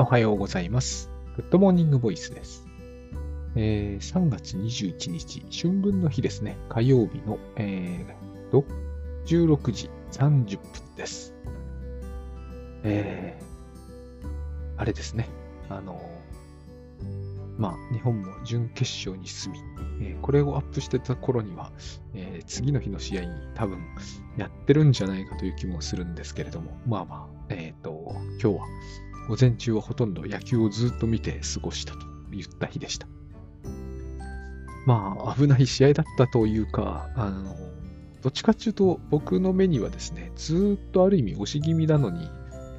[0.00, 1.10] おはようございます。
[1.36, 2.66] グッドモーニングボイスです。
[3.54, 6.56] えー3月21日、春分の日ですね。
[6.70, 8.64] 火曜日の、えーと、
[9.26, 11.34] 16時30分です。
[12.82, 15.28] えーあれですね。
[15.68, 16.00] あの
[17.58, 19.58] まあ、日本も準決勝に進み、
[20.00, 21.72] えーこれをアップしてた頃には、
[22.14, 23.78] えー次の日の試合に多分
[24.38, 28.66] やってるんじゃないかという気もするんですけれども、まあまあ、えっ、と、今日は
[29.30, 32.00] 午前中はほとんど野球をずっと見て過ごしたと
[32.32, 33.06] いった日でした。
[34.86, 37.54] まあ、危ない試合だったというか、あの、
[38.22, 42.28] どっちかっていうと、僕の目にはですね、ずっとある意味押し気味なのに、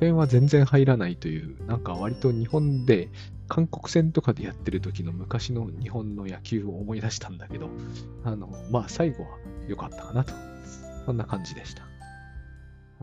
[0.01, 3.07] 点は全然入らないという、なんか割と日本で、
[3.47, 7.69] 韓国戦とかでやってる時の昔の日本の野球を思い出したんだけど、
[8.25, 9.29] あの、まあ最後は
[9.69, 10.33] 良かったかなと。
[11.05, 11.83] そんな感じでした。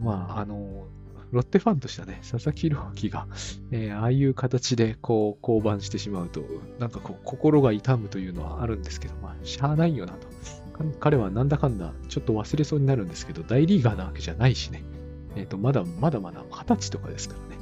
[0.00, 0.86] まあ、あの、
[1.32, 3.26] ロッテファンとしてはね、佐々木朗希が、
[3.70, 6.42] えーああいう形でこう降板してしまうと、
[6.78, 10.28] なんかこう心が痛むというのはあるんですけど、まあ、しゃあないよなと。
[11.00, 14.82] 彼はなんだかんだちょっと忘れそうになるんですけど、大リーガーなわけじゃないしね。
[15.36, 17.60] えっ、と、まだまだまだ二十歳とかですからね。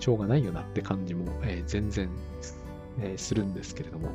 [0.00, 2.10] しょうがないよなって感じも、えー全然、
[3.00, 4.10] えーするんですけれども。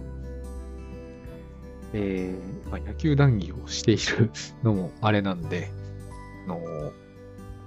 [1.94, 4.32] えーまあ、野球談義をしている
[4.64, 5.72] のもあれなんで、
[6.48, 6.60] の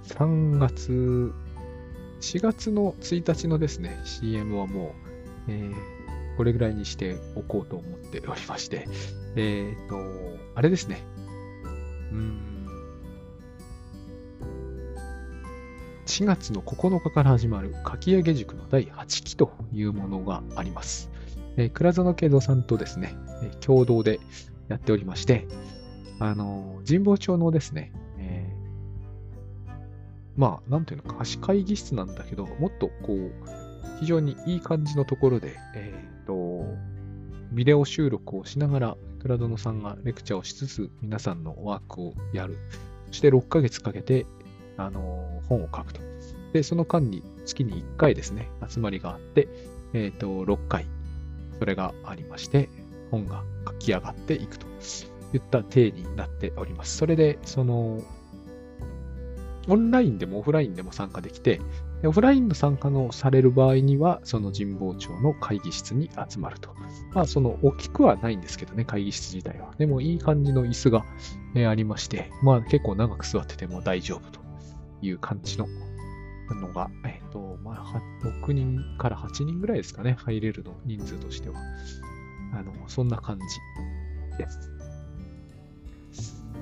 [0.07, 1.33] 3月、
[2.21, 4.95] 4月の1日のですね、CM はも
[5.47, 5.97] う、えー
[6.37, 8.87] これぐらいにしておこうと思っておりまして、
[9.35, 9.97] えっ、と、
[10.53, 11.01] あれですね。
[12.11, 12.67] うん。
[16.05, 21.09] 4月の9日から始まるかき上げ塾の第8期というものがあります。
[21.57, 23.15] えー倉園慶三さんとですね、
[23.59, 24.19] 共同で
[24.67, 25.47] やっておりまして、
[26.19, 27.91] あの神保町のですね、
[30.37, 33.31] まあ、なんていうのか、貸会議室なんだけど、もっとこう、
[33.99, 36.63] 非常にいい感じのところで、えっ、と、
[37.51, 42.57] ビデオ収録をしながら、倉園さんがレクチャーをしつつ、皆さんのワークをやる。
[43.07, 44.25] そして6ヶ月かけて、
[44.77, 46.01] あのー本を書くと。
[46.53, 49.47] で、その間に月に1回ですね、集まりがあって、
[49.93, 50.85] えっ、と、6回、
[51.57, 52.69] それがありまして、
[53.09, 54.67] 本が書き上がっていくと
[55.33, 56.97] いった体になっております。
[56.97, 58.01] それで、その、
[59.67, 61.61] オンラインでもオフラインでも参加できて、
[62.03, 66.73] オフラインの参加のされる場合には、その神保町の会議室に集まると。
[67.13, 69.73] まあ、その、大きくはないんですけどね、会議室自体は。
[69.77, 71.05] でも、いい感じの椅子が、
[71.55, 74.39] えありまして、まあ、結構長く座ってても大丈夫と
[75.01, 75.67] いう感じの
[76.55, 81.59] のが、えっ、と、まあ、6人から8人ぐらいですかね、入れるの、人数としては。
[82.53, 84.76] あの、そんな感じです。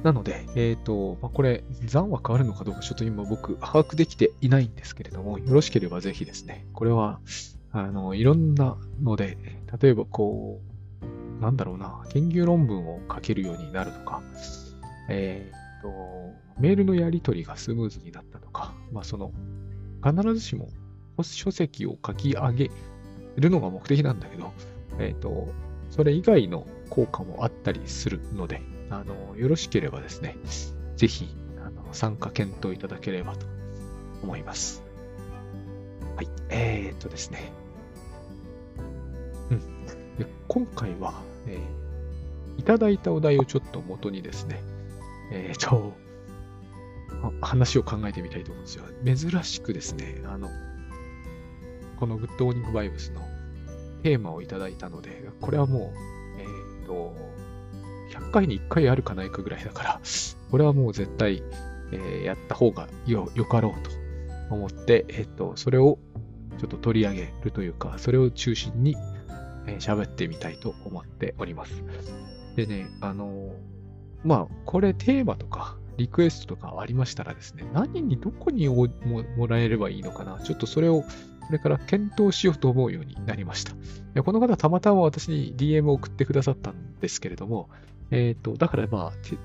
[0.05, 7.19] なので、えっ、と、まあ、これ、残は変わるのかどうか、ちょっと今僕、把握できていないんですけれども、よろしければぜひですね、これは、
[7.71, 9.35] あの、いろんなので、
[9.81, 10.61] 例えばこ
[11.01, 14.21] う、なんだろうな、研究論文を書けるようになるとか、
[15.09, 15.89] えっ、と、
[16.59, 19.31] メールのやり取りがスムーズになったとか、まあ、その、
[20.03, 20.69] 必ずしも
[21.23, 22.69] 書籍を書き上げ
[23.37, 24.53] るのが目的なんだけど、
[24.99, 25.47] えっ、と、
[25.89, 30.37] それ以外の効果もあったりするので、あの、よろしければですね、
[30.95, 31.27] ぜひ、
[31.59, 33.45] あの、参加検討いただければと
[34.23, 34.83] 思います。
[36.15, 36.29] はい。
[36.49, 37.51] えー、っとですね。
[39.51, 39.85] うん。
[40.17, 41.85] で今回は、えー
[42.57, 44.61] いただいたお題をちょっと元にですね、
[45.31, 45.93] えーっと、
[47.41, 48.85] 話を考えてみたいと思うんですよ。
[49.31, 50.49] 珍しくですね、あの、
[51.99, 53.21] このグッドモーニングバイブスの
[54.03, 57.15] テーマをいただいたので、これはもう、えーっと、
[58.19, 60.01] 100回に1回あるかないかぐらいだから、
[60.51, 61.43] これはもう絶対、
[61.91, 65.99] えーやった方がよ、よかろうと思って、えっと、それを
[66.59, 68.95] ちょっと取り上げるというか、それを中心に
[69.67, 71.83] えー喋ってみたいと思っております。
[72.55, 73.53] でね、あの
[74.23, 78.89] まあ、これテーマとかリクエストとかありましたらですね、何にどこにも
[79.47, 81.07] らえればいいのかな、ちょっとそれをこ
[81.51, 83.73] れから検討しようと思うようになりました。
[84.23, 87.69] この方たまたま私に DM を送ってくださったんですけれども、
[88.11, 89.37] えっ、と、だからまあ、て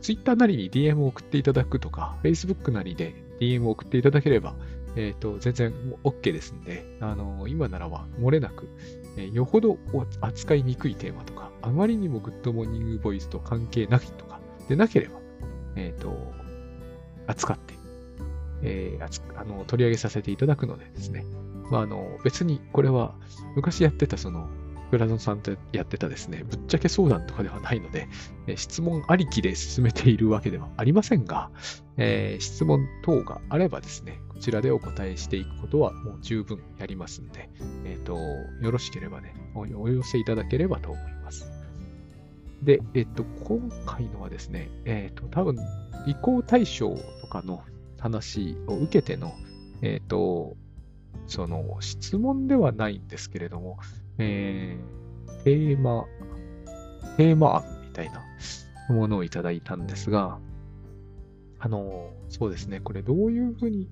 [0.00, 4.54] Twitter なりに DM を送っていただくとか、Facebook なりで DM を送っていただければ、
[4.96, 5.74] えっ、と、全然
[6.04, 8.68] OK ですんで、あの今ならば漏れなく、
[9.16, 9.78] えーよほど
[10.20, 15.20] 扱いにくいテーマとか、あまりにもグッドモーニングボイスと関係なきとか、でなければ、
[15.76, 16.32] えっ、と、
[17.26, 17.74] 扱って、
[18.62, 21.24] えーあの、取り上げさせていただくのでですね、
[21.70, 23.14] まあ、あの、別にこれは
[23.54, 24.48] 昔やってたその、
[24.90, 28.08] 倉園さんとやってたですね、ぶっちゃけ相談とかではないので、
[28.56, 31.50] 質問ありきで進めているわけではありませんが、
[31.96, 37.48] えー、質問等があればですね、こちらでお答えしていくことはもう十分やりますんで、
[37.84, 41.46] えっ、ー、と、よろしければねお、寄せいただければと思います。
[42.62, 45.56] で、えっ、と、今回のはですね、えっ、と、多分、
[46.06, 47.62] 移行対象とかの
[47.98, 49.32] 話を受けての、
[49.82, 50.56] えっ、と、
[51.26, 53.78] その質問ではないんですけれども、
[54.22, 56.04] えー、テーマ、
[57.16, 58.22] テーマ案みたいな
[58.94, 60.38] ものをいただいたんですが、
[61.58, 63.88] あの、そうですね、これどういうふうに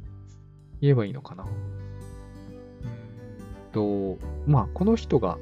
[0.81, 1.47] 言えばいいのかな？
[3.73, 5.39] と、まあ、この人が、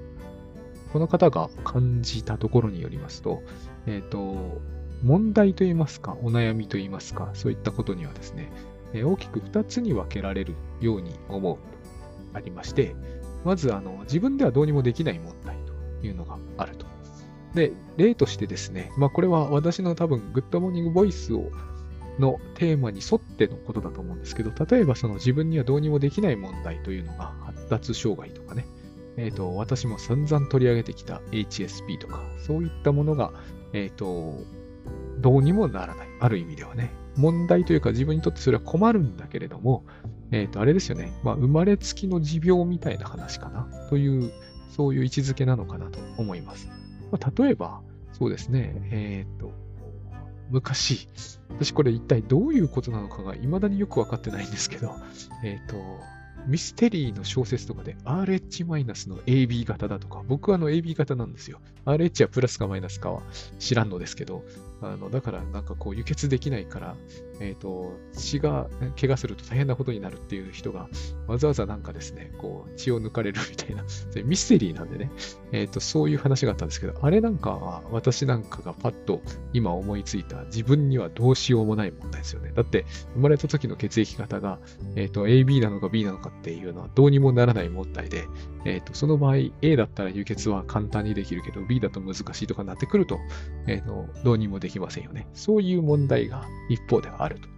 [0.93, 3.43] この方が感じたところによりますと、
[3.87, 4.61] えっ、ー、と、
[5.03, 8.53] 問題といいますか、お悩みといいますか、そういったことにはですね、
[8.93, 11.61] え、大きく2つに分けられるように思うと
[12.35, 12.95] ありまして、
[13.47, 15.57] まずあの自分ではどうにもできない問題
[16.01, 16.85] というのがあると。
[17.55, 21.51] で、例としてですね、まあこれは私の多分グッドモーニングボイスを
[22.19, 28.67] のテーマに沿ってのことだと思うんですけど、例えばその自分にはどうにもできない問題というのが発達障害とかね、
[29.17, 33.33] え、ー、と、私も散々取り上げてきた HSP とか、そういったものが、
[33.73, 34.35] えっ、ー、と、
[35.21, 36.09] どうにもならない。
[36.21, 36.93] ある意味ではね。
[37.17, 39.85] 問題というか自分にとってそれは困るんだけれども、
[40.33, 41.13] えっ、ー、と、あれですよね。
[41.23, 43.69] まあ、生まれつきの持病みたいな話かな。
[43.89, 44.33] という、
[44.71, 46.69] そういう位置づけなのかなと思います。
[47.11, 47.81] まあ、例えば、
[48.13, 48.75] そうですね。
[48.91, 49.53] えっ、ー、と、
[50.51, 51.09] 昔、
[51.51, 54.95] 私これ一体どういうことなのかが未だによくわかってないんですけど、
[55.45, 55.77] えっ、ー、と、
[56.47, 61.61] ミステリーの小説とかで RH- の AB 型だとか、僕はあの AB 型なんですよ。
[61.87, 63.23] RH はプラスかマイナスかは
[63.59, 64.45] 知らんのですけど、
[64.81, 66.97] あのだからなんかこう輸血できないから、
[67.41, 68.69] え、ー、と、血が
[68.99, 70.89] 怪我すると大変なことになるっていう人が、
[71.27, 73.85] わざわざなんかですね、こう血を抜かれるみたいな、
[74.25, 75.11] ミステリーなんでね、
[75.53, 79.21] え、ー、と、そういう話があったんですけど、あれなんかは私なんかがパッと
[79.53, 82.53] 今思いついた自分にはどうしようもない問題ですよね。
[82.55, 82.85] だって
[83.15, 84.59] 生まれた時の血液型が、
[84.95, 88.27] えっ、ー、と、AB なのか B なのかっていうのはどうにもならない問題で、
[88.65, 93.19] えっ、ー、と、その場合 A だったら輸血は簡単にできるけど B だと難しいとかなってくると、
[93.67, 95.27] え、ー、と、どうにもできませんよね。
[95.35, 97.49] そういう問題が一方ではあると。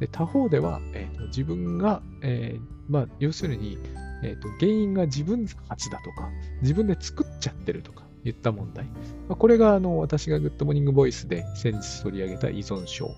[0.00, 3.78] で他方では、えーと、自分が、えー、まあ、要するに、
[4.22, 6.30] えーと、原因が自分発だとか、
[6.60, 8.84] 自分で作っちゃってるとか言った問題。
[9.28, 13.14] まあ、これがあの私がグッドモーニングボイスで先日取り上げた依存症。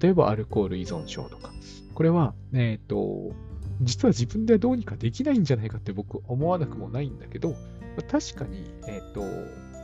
[0.00, 1.52] 例えばアルコール依存症とか。
[1.94, 3.32] これは、えっ、ー、と、
[3.80, 7.54] 実は自分ではどうにかできないんじゃないかって僕思わなくもないんだけど、
[8.08, 9.22] 確かに、えっ、ー、と、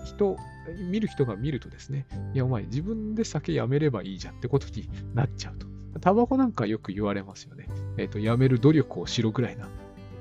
[0.05, 0.37] 人、
[0.91, 5.67] 見る人が見るとですね、いや、お前自分で酒やめればいいじゃんってことになっちゃうと。
[6.01, 7.69] タバコなんかよく言われますよね。
[7.97, 9.69] えっ、ー、と、やめる努力をしろぐらいな。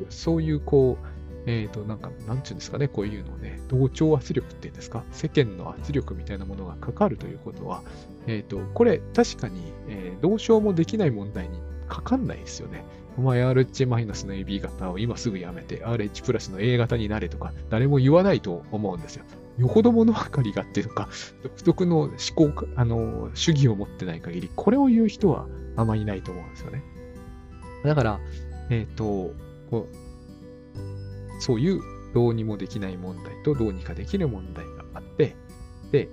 [0.10, 7.82] そういう、こう、えっ、ー、と、なんか、なんちゅうんですかね、こういうのをね、同調圧力っていうんですか、世間の圧力みたいなものがかかるということは、
[8.28, 11.60] えっ、ー、と、これ、確かに、えー、どうしようもできない問題に
[11.90, 12.86] かかんないですよね。
[13.18, 13.86] お前 RH-
[14.26, 19.26] の AB 型を今すぐやめて RH プラスの A 型になれとか誰も言わないと思うんですよ。
[19.58, 21.10] よほど物分かりがっていうか、
[21.44, 26.84] 独特の思考、あの、主義を持ってない限り、これを言う人はあまりいないと思うんですよね。
[27.84, 28.20] だから、
[28.70, 29.34] えっ、ー、と、
[29.70, 31.82] こう、そういう
[32.14, 35.36] どうにもできない問題とどうにかできる問題があって、
[35.92, 36.10] で、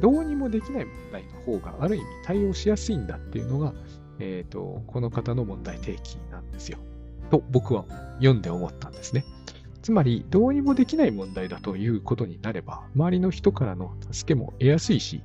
[0.00, 3.74] どうにもできない問題の方がある意味対応しやすいんだっていうのが、
[4.18, 6.78] えっ、ー、と、この方の問題提起なんですよ。
[7.30, 7.84] と僕は
[8.18, 9.24] 読んで思ったんですね。
[9.82, 15.22] つまり、どうにもできない問題だということになれば、周りの人からの助けも得やすいし、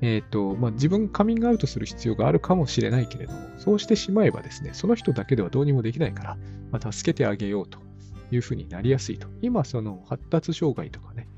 [0.00, 6.36] えっ、ー、と、まあ、自分カミングアウトする必要があるかもしれないけれども、そうしてしまえばですね、その人だけではどうにもできないから、
[6.70, 7.80] まあ、助けてあげようと
[8.30, 9.28] いうふうになりやすいと。
[9.42, 11.28] 今、その発達障害とかね、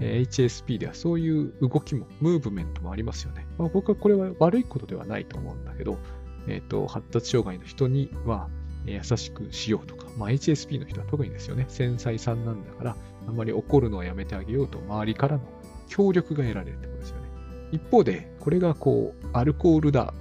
[0.00, 3.46] HSP ではそういう動きも、ムーブメントもありますよね。
[3.56, 5.98] まあ、僕はこれは悪いことではないと思うんだけど、
[6.46, 8.48] えっ、ー、と、発達障害の人には
[8.90, 15.42] 優しくしようとか、まあ、HSP の人は特にですよね、繊細さんなんだから、あんまり怒るのをやめてあげようと、周りからの
[15.88, 17.28] 協力が得られるってことですよね。
[17.72, 20.14] 一方で、これがこう、アルコールだ、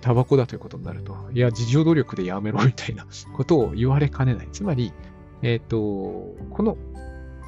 [0.00, 4.48] タバコだということになると、いや、自助努力でやめろみたいな ことを言われかねない。
[4.52, 4.92] つまり、
[5.42, 5.78] えっ、ー、と、
[6.50, 6.76] この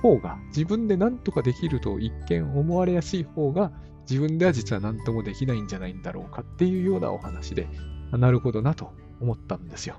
[0.02, 3.72] 方が自分で何とかできると一見思われやすい方が
[4.08, 7.68] 自分では実は何ともできないんじゃないんだろうかっていうようなお話で、
[8.12, 8.92] なるほどなと
[9.24, 9.96] 思ったんですよ。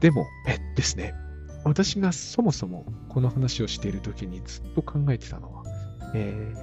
[0.00, 1.14] でも、えですね、
[1.64, 5.64] 私がそもそもこの話をしている時にずっと考えてたのは、
[6.14, 6.54] え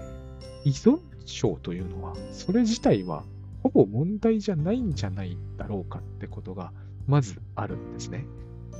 [0.66, 3.24] ー、依存症というのは、それ自体は
[3.64, 6.72] ほぼ問題じゃないんじゃないだろうかってことが、
[7.08, 8.26] まずあるんですね。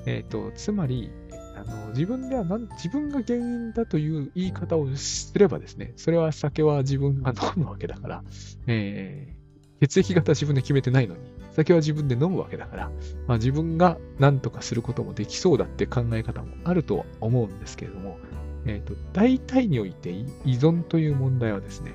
[0.06, 1.12] えっ、ー、と、つまり、
[1.56, 8.24] あの自分ではなん自分が原因だという言い方をすればですね、それは酒は自分が飲むわけだから、
[8.68, 11.22] えー、血液型自分で決めてないのに、
[11.60, 12.92] 酒は自分で飲むわけだから、
[13.28, 18.18] まあ、自分が何とかすることもできそうだって考え方もあるとは思うんですけれども、
[18.66, 21.94] えーと、大体において依存という問題はですね、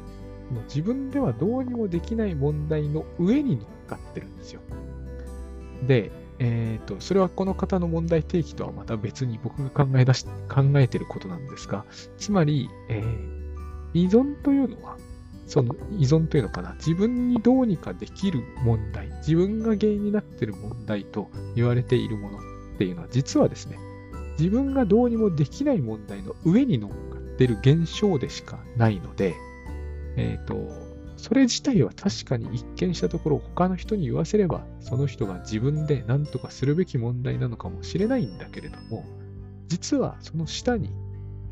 [0.69, 4.61] 自分ではどうにもできない問題の上に乗っかってるんですよ。
[5.87, 11.85] で、えーと、それはこの方の問題提起とはまた別に僕が考え出し考えてることなんですが、
[12.19, 13.05] つまり、えー、
[13.95, 14.97] 依存というのは、
[15.47, 22.41] その依存というのかな、自分にどうにかできる問題、自分が原因になっている問題と言われているものっ
[22.79, 23.79] ていうのは、実はですね、
[24.39, 29.35] 自分がどうにもできない問題の上に乗っかっている現象でしかないので、
[30.17, 39.07] えっ、ー、と、それ自体は確かに一見したところ他の人に言わせればその人が自分で何とかするべき問題なのかもしれないんだけれども
[39.69, 40.91] 実はその下に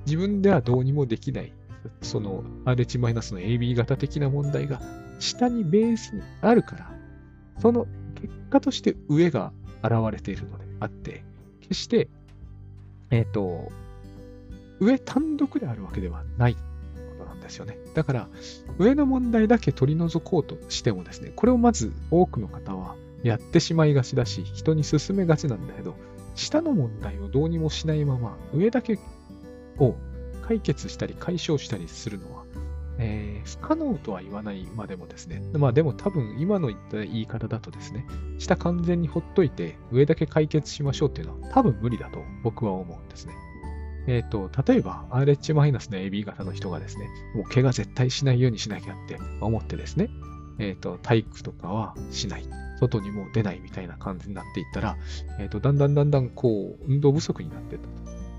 [0.04, 1.54] 自分ではどうにもできない
[2.00, 2.98] その RH-
[3.34, 4.80] の AB 型的な問題が
[5.18, 6.90] 下にベースにあるから
[7.58, 11.24] その結果として上が現れているのであって
[11.60, 12.08] 決して
[13.10, 13.70] えっ、ー、と
[14.82, 16.60] 上単独であるわけではないこ
[17.18, 17.78] となんですよね。
[17.94, 18.28] だから、
[18.78, 25.94] 上の問題だけ取り除こうとしてもですね、これをまず多くの方はやってしまいがちだし、人に進めがちなんだけど、
[26.34, 28.98] 下の問題をどうにもしないまま、上だけ
[29.78, 29.94] を
[30.42, 32.44] 解決したり解消したりするのは、
[32.98, 38.06] えー、不可能とは言わないまでもですね、まあでも多分今の言った言い方だとですね、
[38.38, 43.34] 下完全にほっといて上だけ解決しましょうっていうのは多分無理だと僕は思うんですね。
[44.06, 50.10] えっ、ー、と、例えば RH- の AB 型の人がですね、もう怪我絶対しないようにしなきゃって思ってですね、
[50.58, 52.44] えっ、ー、と、体育とかはしない。
[52.80, 54.96] 外にも出ないみたいな感じになっていったら、
[55.38, 57.88] えっ、ー、と、だんだんだんだんこう、運動不足になってたと。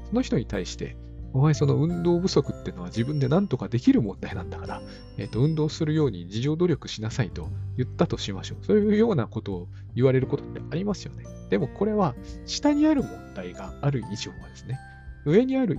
[0.10, 0.98] その人に対して、
[1.34, 4.82] お前その運動不足ってのは自分で何とかできる問題なんだから、
[5.18, 8.66] えっ、と、運動するように自助努力しなさいと言ったとしましょう。
[8.66, 11.26] そういうようなことを言われることってありますよね。
[11.50, 14.80] でもこれは下にある問題がある以上はですね、
[15.26, 15.78] 上にある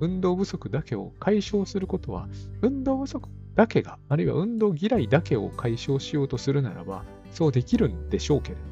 [0.00, 2.28] 運動不足だけを解消することは、
[2.62, 8.68] 運動不足だけが、あるいは運動嫌いだけを解消しようとするならば、そうできるんでしょうけれども、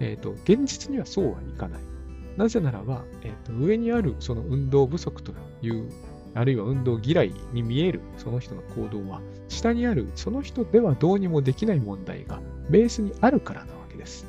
[0.00, 1.93] えっ、ー、と、現実にはそうはいかない。
[2.36, 5.90] なぜならば、えーと、上にあるその運動不足という、
[6.34, 14.26] あるいは運動嫌いに見えるその人の行動は、下にあるその人ではどうにもできない問題がベースにあるからなわけです。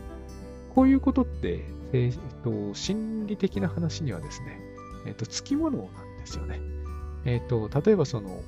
[0.73, 4.59] こういうことって、えーと心理的な話にはですね、
[5.05, 6.59] えっ、と、つきものなんですよね。
[7.25, 8.41] えっ、と、例えばその、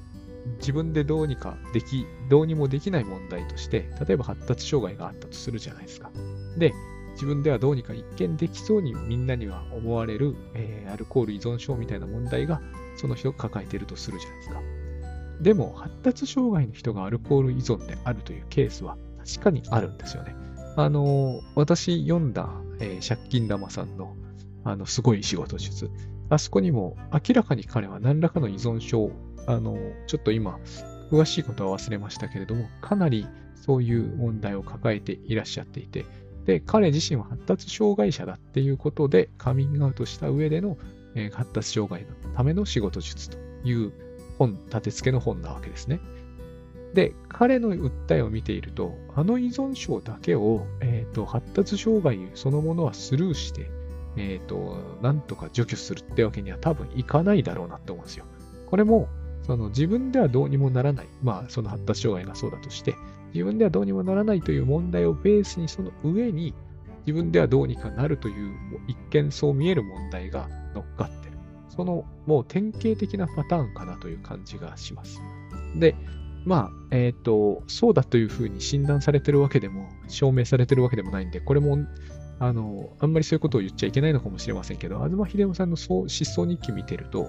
[0.59, 6.11] 自分でどうにかでき、どうにもできない問題として、例えば発達障害があったとするじゃないですか。
[6.57, 6.73] で、
[7.17, 12.61] 自分ではどうにか一見できそうにみんなには思われる、えー、アルコール依存症みたいな問題が
[12.95, 14.61] その人が抱えているとするじゃないですか。
[15.41, 20.35] でも、発達障害の人がアルコール依存であるというケースは確かにあるんですよね。
[20.75, 24.15] あのー、私読んだ、えー、借金玉さんの
[24.63, 25.89] あのすごい仕事術。
[26.29, 29.11] あそこにも明らかに彼は何らかの依存症、
[29.47, 30.59] あの、ちょっと今、
[31.09, 36.05] 詳しいことは忘れましたけれども、かなりそういう問題を抱えていらっしゃっていて、
[36.47, 40.77] で、彼自身は発達障害者だっていうことでカミングアウトした上での、
[41.13, 43.91] えー、発達障害のための仕事術という
[44.39, 45.99] 本、立て付けの本なわけですね。
[46.93, 53.69] で、彼の訴えを見ていると、あの依存症だけを、えーと発達障害そのものはスルーして、
[54.15, 58.25] え、ー、と、なんとか除去するってわけには多分いかないだろうなって思うんですよ。
[58.67, 59.07] これも、
[59.43, 61.07] その自分ではどうにもならない。
[61.21, 62.95] まあ、その発達障害がそうだとして、
[63.33, 66.53] 自分ではどうにもならないという問題をベースに、その上に、
[67.05, 68.53] 自分ではどうにかなるという、
[68.87, 71.37] 一見そう見える問題が乗っかってる。
[71.69, 75.21] その、もう典型的なパターンかなという感じがします。
[75.75, 75.95] で、
[76.45, 81.77] まあ、えっ、ー、と、そうだというふうに診断されてるわけでも、証明されてるわけでもないんで、これも
[82.39, 85.99] あの、あんまりそういうことを言っちゃいけないのかもしれませんけど、東秀夫さんの失
[86.39, 87.27] 踪日記見てると、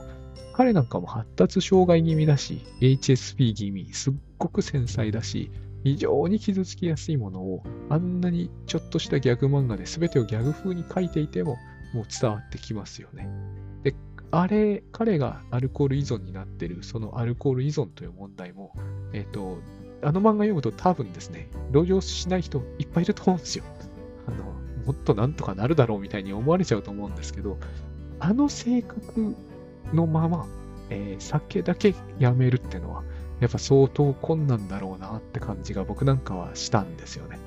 [0.52, 5.50] 彼なんかも発達障害気味だし、HSP 気味、すっごく繊細だし、
[5.84, 11.56] 非常に傷つきやすいものを、あんなにちょっとしたギャグ漫画で全てをギャグ風に書いていても、
[11.94, 13.28] もう伝わってきますよね。
[13.82, 13.94] で、
[14.30, 18.72] あれ、彼がアルコール依存になってる、そのアルコール依存という問題も、
[19.12, 19.58] えっ、ー、と、
[20.02, 23.64] あの漫画読むと多分ですね、同情しない人いっぱいいると思うんですよ。
[24.26, 24.44] あの、
[24.86, 27.58] もっとなんとかなるだろうみたいに思われちゃうと思うんですけど、
[28.20, 29.34] あの性格
[29.92, 30.46] のまま、
[30.90, 33.02] えー、酒だけやめるっていうのは、
[33.40, 37.38] やっぱ相当困難だろうなって感じが僕なんかはしたんですよね。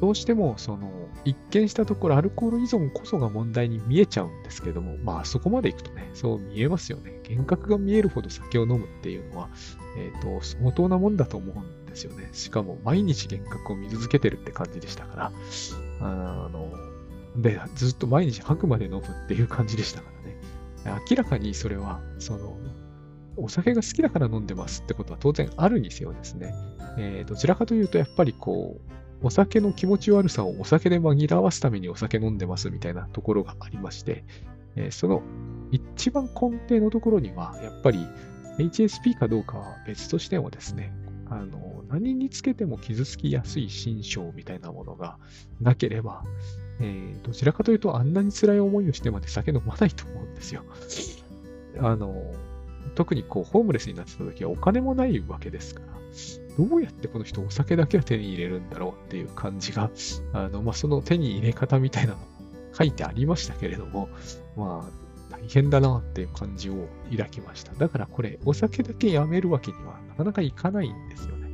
[0.00, 0.90] どうしても、その、
[1.24, 7.20] 一見したところ、アルコール依存こそが問題に見えちゃうんですけども、まあ、そこまで行くとね、そう見えますよね。
[7.24, 9.48] 幻覚が見えるほど酒を飲むっていうのは、
[9.96, 12.28] えっ、ー、と、相当なもんだと思うんですよね。
[12.32, 15.32] しかも、毎日幻覚を見続けてるって感じでしたから、
[16.00, 16.70] あの、
[17.38, 20.10] で、ずっと毎日吐くまで飲むっていう感じでしたか
[20.84, 21.02] らね。
[21.10, 22.58] 明らかにそれは、その、
[23.36, 26.54] お酒が好きだから飲んでますってことは当然あるにせよですね。
[26.98, 28.80] えー、どちらかというと、やっぱりこ
[29.22, 34.24] う、お酒の気持ち悪さをお酒で紛らわすためにお酒飲んでますみたいなところがありまして、
[34.76, 35.22] えー、その
[35.72, 38.06] 一番根底のところには、やっぱり
[38.58, 40.92] HSP かどうかは別としてもですね、
[41.28, 45.18] あの、何につけても傷つきやすい心象みたいなものが
[45.60, 46.22] なければ、
[46.80, 50.62] えー、どちらかというとあんなに辛い思いをしてまで酒飲まないと思うんですよ。
[51.78, 52.14] あの、
[52.96, 55.86] 特にこう、ホームレスになってた時はお金もないわけですから、
[56.58, 59.90] どうやってこの人お酒だけは手に入れるんだろうっていう感じが、
[60.32, 62.18] あの、まあ、その手に入れ方みたいなの
[62.72, 64.08] 書いてありましたけれども、
[64.56, 67.74] まあ、大変だなっていう感じを抱きました。
[67.74, 71.50] だからこれ、お酒だけやめるわけにはなかなかいかないんですよね。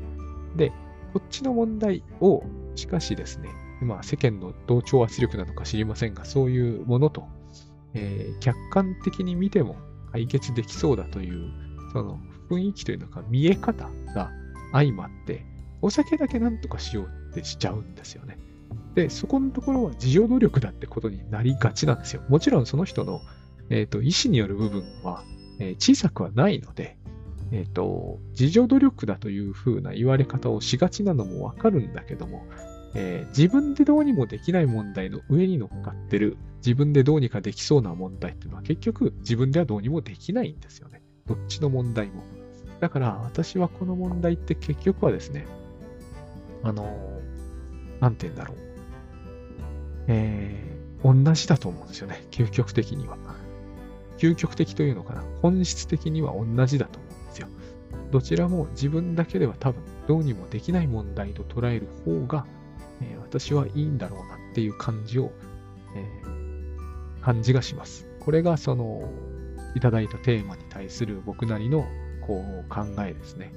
[0.57, 0.71] で、
[1.13, 2.45] こっちの問題を、
[2.77, 3.51] しかしですね、
[3.83, 7.25] まあ世間の同調圧力なのか知りませんが、そういうものと、
[7.95, 9.77] えー、客観的に見ても
[10.13, 11.51] 解決できそうだという、
[11.93, 14.31] その雰囲気というのか見え方が
[14.73, 15.45] 相まって、
[15.81, 18.39] お酒だけなんとかしようってしちゃうんですよね。
[18.95, 22.23] で、そこのところは自助努力だってことになりがちなんですよ。
[22.29, 23.21] もちろんその人の、
[23.71, 25.25] えーと、意思による部分は、
[25.59, 26.97] えー、小さくはないので、
[27.53, 32.47] えっ、ー、と、自助努力だというふうな言われ方をしがちなのもわかるんだけども、
[32.95, 41.03] えー、自分でどうにもできない問題の上に乗っかってる、自分でどうにかできそうな問題っていうのは結局自分ではどうにもできないんですよね。
[41.27, 42.23] どっちの問題も。
[42.81, 45.47] だから私はこの問題って結局はですね、
[46.63, 47.21] あの、
[48.01, 48.57] なんて言うんだろう。
[50.09, 52.25] えー、同じだと思うんですよね。
[52.31, 53.17] 究極的には。
[54.19, 55.25] 究極的というのかな。
[55.41, 57.49] 本質的には同じだと思うんですよ。
[58.11, 62.47] どちらも自分だけでは多分どうにもできない問題と捉える方が、
[63.13, 65.33] え、私はいいんだろうなっていう感じを、
[65.95, 68.07] えー、感じがします。
[68.21, 69.11] これがその、
[69.75, 71.87] いただいたテーマに対する僕なりの
[72.27, 73.53] こう考えですね。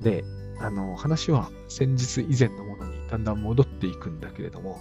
[0.00, 0.24] で、
[0.60, 4.80] あの、話は先日以前のものにだんだん戻っていくんだけれども、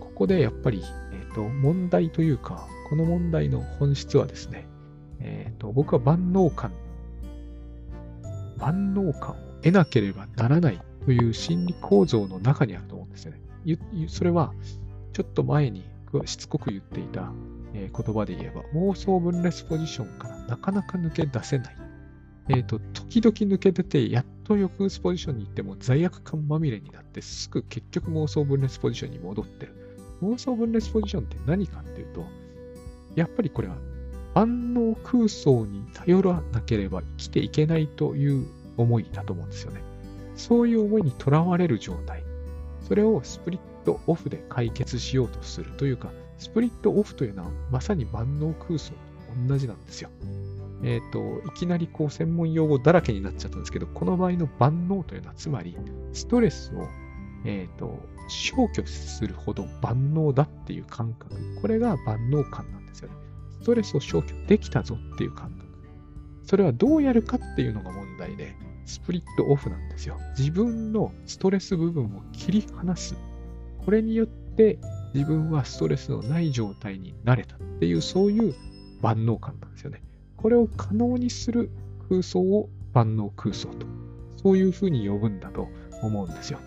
[0.00, 4.66] ここでやっぱり、え、ー、と、問題というか、この問題の本質はですね、
[5.20, 6.72] えっ、ー、と、僕は万能感、
[8.58, 13.40] 万能感を得なければならないという心理構造の中にあると思うんですよね。
[14.08, 14.52] それは、
[15.14, 15.88] ちょっと前に
[16.26, 17.32] しつこく言っていた、
[17.72, 21.76] 言葉で言えば、妄想分裂ポジションからなかなか抜け出せない
[22.50, 29.74] えっ、ー、と、時々抜け出て、やっと抑うつポジションに行っても罪悪感まみれになって、すぐ結局妄想分裂ポジションに戻ってる。
[30.20, 32.26] 妄想分裂ポジションって何かっていうと、
[33.16, 33.76] やっぱりこれは
[34.34, 39.87] 万能空想に頼らなければ生きていけないという思いだと思うんですよね。
[40.38, 42.22] そういう思いにとらわれる状態。
[42.86, 48.96] それをスプリットオフで解決しようとするというか、スプリットオフというのはまさに万能空想と
[49.48, 50.10] 同じなんですよ。
[50.82, 55.76] えっ、ー、と、いきなりこう専門用語だらけになっちゃったんですけど、この場合の万能というのは、つまり、
[56.12, 56.86] ストレスを、
[57.44, 57.98] えっ、ー、と、
[58.28, 61.34] 消去するほど万能だっていう感覚。
[61.60, 63.14] これが万能感なんですよね。
[63.60, 65.66] ストレスを消去できたぞっていう感覚。
[66.44, 68.54] それはどうやるかっていうのが問題で、
[68.88, 70.18] スプリットオフなんですよ。
[70.36, 73.16] 自分のストレス部分を切り離す。
[73.84, 74.78] これによって
[75.14, 78.54] 自分はストレスのない状態になれたっていう、そういう
[79.02, 80.02] 万能感なんですよね。
[80.38, 81.70] これを可能にする
[82.08, 83.86] 空想を万能空想と、
[84.36, 85.68] そういうふうに呼ぶんだと
[86.02, 86.58] 思うんですよ。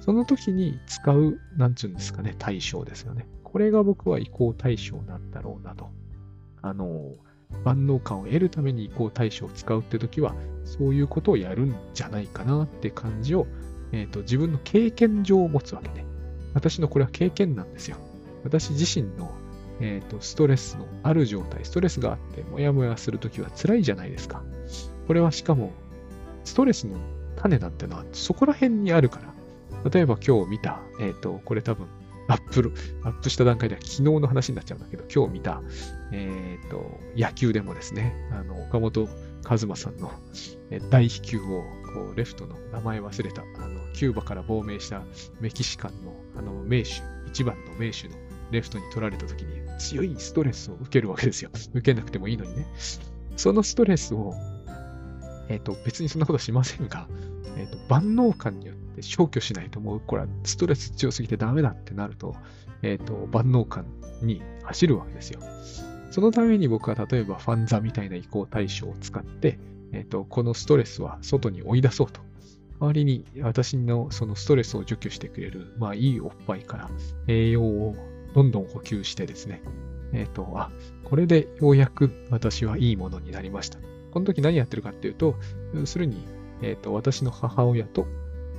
[0.00, 3.28] その時に使う、なんちゅうんですかね、対象ですよね。
[3.44, 5.90] これが僕は移行対象なんだろうなと。
[6.60, 7.14] あの、
[7.64, 10.34] 万能感を得るために移行対象を使うって時は、
[10.64, 13.46] そういうことをやるんじゃないかなって感じを、
[13.92, 16.04] え、ー、と、自分の経験上を持つわけで。
[16.54, 17.96] 私のこれは経験なんですよ。
[18.44, 19.30] 私自身の
[19.80, 24.42] えーと、ストレスのある状態、ストレスがあって、もやもやするときは辛いじゃないですか。
[25.06, 25.72] これはしかも、
[26.44, 26.96] ストレスの
[27.36, 29.34] 種なんてのはそこら辺にあるから。
[29.90, 31.86] 例えば今日見た、えっ、ー、と、これ多分、
[32.28, 32.72] アップル、
[33.04, 35.62] アップした段階では昨日の話になっちゃうんだけど、今日見た、
[36.12, 39.08] えっ、ー、と、野球でもですね、あの、岡本
[39.44, 40.12] 和真さんの
[40.90, 41.64] 大飛球を、
[41.94, 45.02] こう、レフトの名前忘れた、あの、キューバから亡命した
[45.40, 46.90] メキシカンの、あの、名手、
[47.26, 48.14] 一番の名手の
[48.50, 51.50] レフトに取られた時に強いストレスを受けるわけですよ。
[51.72, 52.66] 受けなくてもいいのにね。
[53.36, 54.34] そのストレスを、
[55.48, 57.08] えっ、ー、と、別にそんなことしませんが、
[57.56, 62.34] えっ、ー、と、万能感によって消去しないともうこれはストレス強すぎてダメだってなると、
[62.82, 63.86] えっ、ー、と、万能感
[64.22, 65.40] に走るわけですよ。
[66.10, 69.58] そのために僕は例えばファンザみたいな移行対象を使って、
[69.92, 72.20] えっ、ー、と、このストレスは外に追い出そうと。
[72.80, 76.90] 代わりに私のそのストレスを除去してくれる、まあいいおっぱいから
[77.26, 77.96] 栄養を
[78.34, 79.62] どんどん補給してですね、
[80.12, 80.70] えっ、ー、と、あ、
[81.04, 83.78] これでようやく私はいいものになりました。
[84.12, 85.34] この時何やってるかっていうと、
[85.74, 86.16] 要するに、
[86.62, 88.06] えっ、ー、と、私の母親と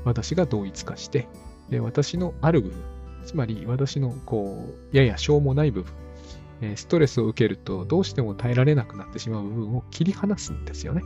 [0.09, 1.27] 私が同一化して、
[1.69, 2.81] で私のある部分、
[3.25, 5.93] つまり私のこう、ややしょうもない部分、
[6.61, 11.03] えストレスを受けるとどうしても耐えられなくなってしまう部分を切り離すんですよね。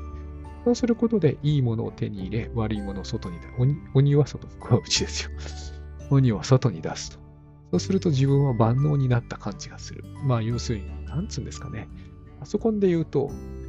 [0.64, 3.54] そうすることで、いいものを手に入れ、悪いものを外に出す。
[3.94, 5.32] 鬼は外、これはうちですよ。
[6.10, 7.18] 鬼は外に出すと。
[7.72, 10.06] そうすると自分は万能になった感じがする。
[10.24, 11.90] まあ、要するに、なんつうんですかね。
[12.40, 13.28] パソコンで言うと、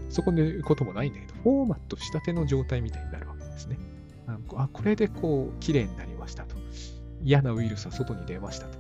[0.09, 3.77] パソコンで言うこともないんだけど、フォーマットしたての状態みたいになるわけですね。
[4.27, 6.57] あ、これでこう、綺麗になりましたと。
[7.23, 8.79] 嫌なウイルスは外に出ましたと。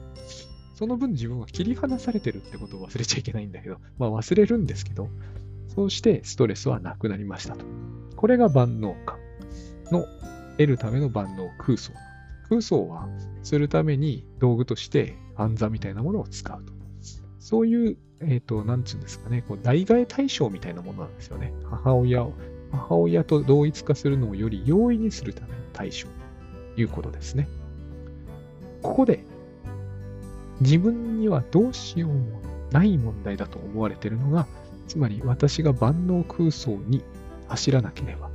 [0.74, 5.08] その分自分は切り離されてるってことを忘れちゃいけないんだけど、まあ忘れるんですけど、
[5.68, 7.64] そうしてストレスはなくなりましたと。
[8.16, 9.18] これが万能感
[9.90, 10.06] の
[10.52, 11.92] 得るための万能空想。
[12.48, 13.08] 空想は
[13.42, 16.72] するために道具として暗座みたいなものを使うと。
[17.38, 21.52] そういう、えっ、ー、と、なんつうんですかね、こう代替対象みたいなものなんですよね。
[21.64, 22.32] 母親を、
[22.74, 26.08] 母親と同一化するのをより容易にするための対象
[26.74, 27.48] ということですね。
[28.82, 29.24] ここで
[30.60, 34.46] 自分にはどうしようもない問題だと思われているのが、
[34.86, 37.02] つまり私が万能空想に
[37.48, 38.30] 走らなければ、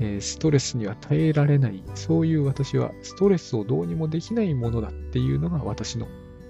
[0.00, 6.06] え、ストレスには耐えられない、そういう私はストレスをどうにもできないものだっていうのが私の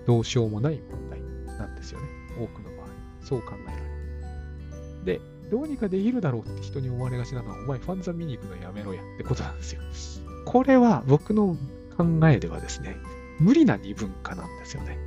[0.06, 1.20] どうしようもない問題
[1.58, 2.06] なんですよね。
[2.38, 2.86] 多くの場合。
[3.20, 5.04] そう考えられる。
[5.04, 9.80] で、どうにかできるだろうって人に思われがちなのは、お前ファンザ見に行くのやめろやってことなんですよ。
[10.44, 11.56] これは僕の
[11.96, 12.96] 考えではですね、
[13.38, 14.98] 無理な二分化なんですよね。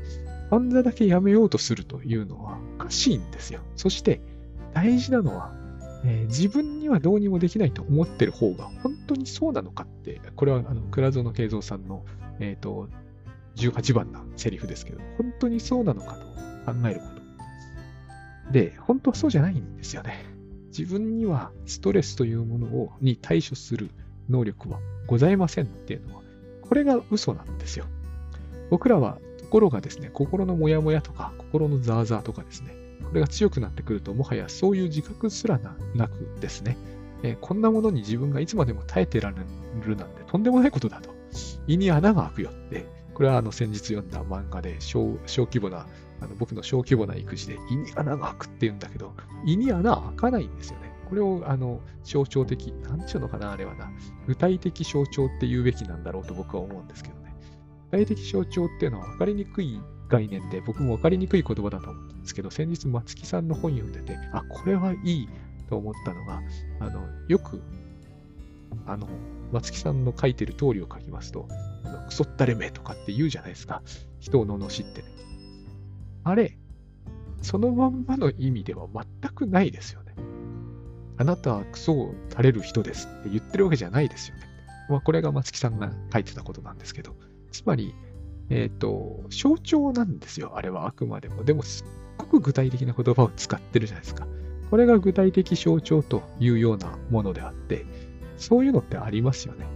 [0.49, 3.59] ファンザだけやめようとするというのはおかしいんですよ。
[3.75, 4.21] そして
[4.73, 5.53] 大事なのは、
[6.03, 12.03] えー、自分にはどうにもできないと思ってる方が本当にそうなのかって、これはあの倉園慶三さんの、
[12.39, 12.89] えーと、
[13.57, 16.25] 18番なセリフですけど、本当にそうなのかと
[16.71, 17.18] 考えること。
[18.51, 20.25] で、本当はそうじゃないんですよね。
[20.69, 23.89] 自分にはストレスというものをに対処する
[24.29, 26.21] 能力はございませんっていうのは、
[26.61, 27.85] これが嘘なんですよ。
[28.69, 35.59] 僕らはところがですね、心のモヤモヤとか、心のザーザーとかですね、これが強くなってくると、もはやそういう自覚すら
[35.95, 36.77] なくですね、
[37.23, 39.37] えー、こんなものに自分がいつまでも耐えてられ
[39.85, 41.09] るなんてとんでもないことだと。
[41.67, 42.85] 胃に穴が開くよって、
[43.19, 45.87] これはあの先日読んだ漫画で小規模な、
[46.21, 49.13] あの僕の小規模な育児で胃に穴が開くって言うんだけど、
[49.45, 50.93] 胃に穴開かないんですよね。
[51.09, 53.91] これをあの象徴的、なんちゅうのかな、あれはな、
[54.25, 57.35] 具体的象徴って言うべきなんだろうと僕は思うんですけどね。
[57.91, 65.29] 具体的象徴っていうのは分かりにくい概念で、僕も分かりにくい言葉だと思ったんですけど、先日松木さんの本読んでて、あ、これはいい
[65.67, 66.41] と思ったのが、
[66.79, 67.61] あの、よく、
[68.85, 69.09] あの、
[69.51, 71.49] 松木さんの書いてる通りを書きますと、
[72.07, 73.81] クソったれめとかって言うじゃないですか。
[74.19, 75.07] 人を罵ってね。
[76.23, 76.57] あれ、
[77.41, 80.15] そのまんまの意味では全くないですよね。
[81.17, 84.43] あなたはクソを垂れる人ですって言ってるわけじゃないですよね。
[84.89, 87.15] まあ、これが松木さんが書いてたことなんですけど、
[87.51, 87.93] つまり、
[88.49, 91.43] えっ、ー、と、象徴なんですよ、あれはあくまでも。
[91.43, 91.87] でも、すっ
[92.17, 94.27] ごく具体的な言葉を使ってるじゃないですか。
[94.69, 97.85] これが具体的象徴というようなものであって、
[98.37, 99.67] そういうのってありますよね。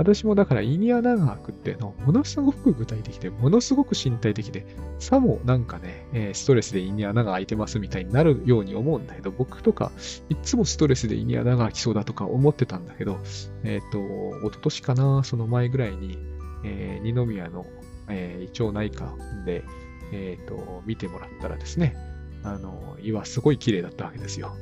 [0.00, 4.64] 私もだから胃に穴が開くっていうのものすごく具体的で、ものすごく身体的で、
[4.98, 9.92] さもなんかね、え、ストレスで胃に穴が開いてますみたいになるように思うんだけど、僕とか
[10.30, 13.18] いつもストレスで胃に穴が開きそうだとか思ってたんだけど、
[13.62, 16.16] えっ、ー、と、一昨年かな、その前ぐらいに、
[16.64, 17.66] えー、二宮の、
[18.08, 19.64] えー、胃腸内科で、
[20.12, 21.94] えっ、と、見てもらったらですね、
[22.42, 24.52] あの、胃はすごい綺麗だったわけですよ。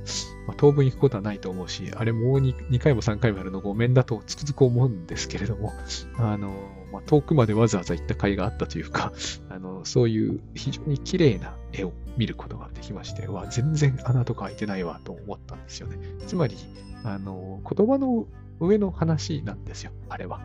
[0.47, 5.73] まあ、当分行くことはないと思うし、あれもう 2, 2回も3回もやるのごめんだとつくづく思うんですけれども、
[6.17, 6.53] あの、
[6.93, 9.13] まあ、遠くまでわざわざ行った甲斐があったというか、
[9.51, 15.99] あの、そういう非常に綺麗な絵を見ることができまして、わ、全然穴とか開いてないわと思ったんですよね。
[16.27, 16.57] つまり、
[17.05, 18.27] あの、言葉の
[18.61, 20.41] 上の話なんですよ、あれは。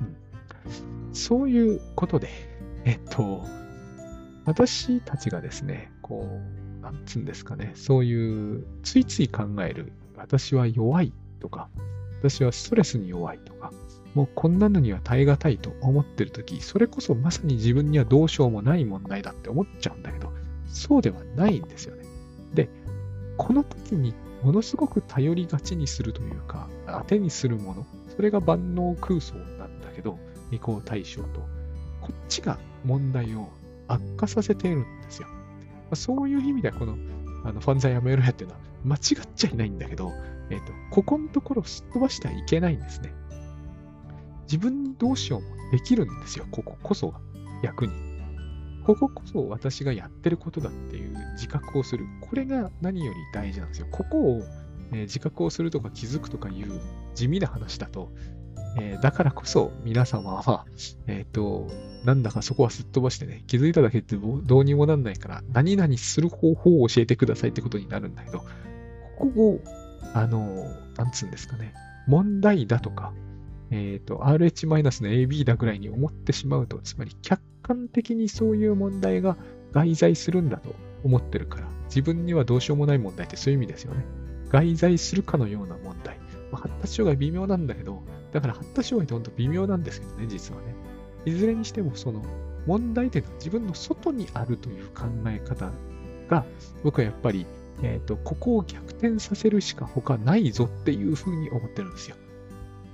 [0.00, 0.18] うん
[1.12, 2.28] そういうことで、
[2.84, 3.42] えっと、
[4.44, 6.57] 私たちがですね、こう、
[6.90, 11.68] なんつうんですかね、そういう、ついつい考える、私は弱いとか、
[12.20, 13.72] 私はストレスに弱いとか、
[14.14, 20.32] もうこんなのには耐え難いと思ってるとき、それこそまさに自分にはどうしようもない問題だって思っちゃうんだけど、
[20.66, 22.04] そうではないんですよね。
[22.54, 22.70] で、
[23.36, 30.18] この時にものすごく頼りがちにするというか、当てにするもの、それが万能空想なんだけど、
[30.50, 31.40] 移行対象と、
[32.00, 33.50] こっちが問題を
[33.88, 35.28] 悪化させているんですよ。
[35.88, 36.96] まあ、そういう意味では、この、
[37.44, 39.00] あの、ファンザやめろやっていうのは間違っ
[39.34, 40.12] ちゃいないんだけど、
[40.50, 43.12] えっ、ー、と、ここのところをすっ飛ばしてはいけないんですね。
[44.44, 47.20] 自分にどうしようもできるんですよ、こここそが。
[47.62, 47.92] 逆に。
[48.84, 52.06] こここそ私がやってることだっていう自覚をする。
[52.22, 53.86] これが何より大事なんですよ。
[53.90, 54.42] ここを、
[54.92, 56.80] えー、自覚をするとか気づくとかいう
[57.14, 58.10] 地味な話だと、
[58.76, 60.66] えー、だからこそ皆様は、
[61.06, 61.68] えっ、ー、と、
[62.04, 68.44] なんだかそこはすっ飛ばしてね、気づいただけってどうにもなんないから、何々する方法を教えてくださいってことになるんだけど、
[69.18, 69.60] ここを、
[70.14, 71.74] あの、なんつうんですかね、
[72.06, 73.12] 問題だとか、
[73.70, 79.36] えっ、ー、と、RH- の AB だぐらいに思ってしまうと、つまり客観的にそういう問題が
[79.72, 84.04] 外在するんだと思ってるから、自分にはどうしようもない問題ってそういう意味ですよね。
[84.50, 86.18] 外在するかのような問題。
[86.50, 90.74] まあ、発達障害微妙なんだけど、だから発達障害って本当微妙なんですけどね、実はね。
[91.24, 92.22] いずれにしてもその
[92.66, 95.70] 問題点が自分の外にあるという考え方
[96.28, 96.44] が、
[96.84, 97.46] 僕はやっぱり、
[97.82, 102.16] えっ、ー、と、ここを逆転させるしか他ないぞっていうふうに思ってるんですよ。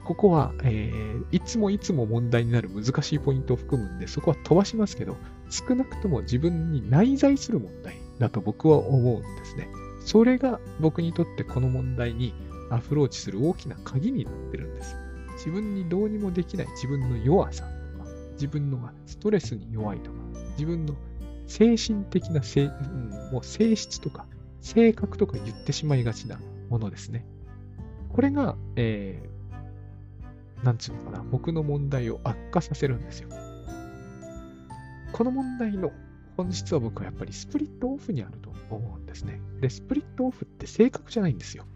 [0.05, 5.17] ここは、えー、いつもいつも問題になる難しいポイントを含むんで、そこは飛ばしますけど、
[5.51, 9.69] 少なくとも自分に内在する問題だと僕は思うんですね。
[10.05, 12.35] それが僕にとってこの問題に
[12.71, 14.97] アプローチする大きな鍵になってるんです。
[15.45, 17.65] 自分にどうにもできない自分の弱さ
[17.99, 20.17] とか、自分のがストレスに弱いとか、
[20.53, 20.95] 自分の
[21.47, 24.27] 精神的な性,、うん、もう性質とか、
[24.63, 26.39] 性格とか言ってしまいがちな
[26.71, 27.27] ものですね。
[28.09, 33.29] これが、えー、なんつうのかな、僕の問題を悪化させるんですよ。
[35.13, 35.93] この問題の
[36.39, 39.41] 本質は僕はやっぱりスプリットオフにあると思うんですね。
[39.61, 41.67] で、スプリットオフって正確じゃないんですよ。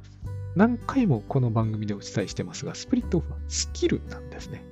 [0.58, 4.64] 何回もこの番組でお伝えしてますが、スプリットオフはスキルなんですね。